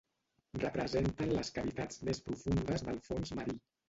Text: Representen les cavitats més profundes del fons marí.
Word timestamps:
Representen 0.61 1.33
les 1.33 1.51
cavitats 1.57 2.01
més 2.09 2.21
profundes 2.31 2.85
del 2.89 2.97
fons 3.09 3.35
marí. 3.41 3.55